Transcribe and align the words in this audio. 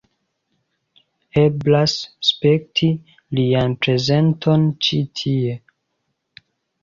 Eblas 1.41 1.93
spekti 2.29 2.89
lian 3.39 3.75
prezenton 3.87 4.67
ĉi 4.87 5.03
tie. 5.21 5.53